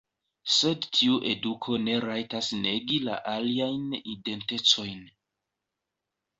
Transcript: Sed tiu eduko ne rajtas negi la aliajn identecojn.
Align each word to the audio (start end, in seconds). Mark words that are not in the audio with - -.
Sed 0.53 0.87
tiu 0.99 1.17
eduko 1.31 1.77
ne 1.83 1.99
rajtas 2.07 2.49
negi 2.65 2.99
la 3.11 3.21
aliajn 3.35 3.87
identecojn. 4.17 5.09